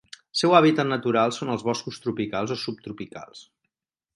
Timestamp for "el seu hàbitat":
0.19-0.87